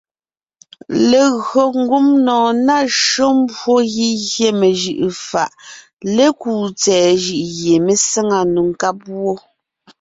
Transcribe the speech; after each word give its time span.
Legÿo 1.09 1.63
ngumnɔɔn 1.79 2.55
ná 2.67 2.77
shÿó 3.01 3.27
mbwó 3.39 3.75
gígyé 3.93 4.49
mejʉʼʉ 4.59 5.07
fàʼ 5.27 5.51
lékúu 6.15 6.63
tsɛ̀ɛ 6.81 7.07
jʉʼ 7.23 7.43
gie 7.55 7.75
mé 7.85 7.93
sáŋa 8.07 8.39
nò 8.53 8.61
nkáb 8.69 8.97
wó. 9.21 9.33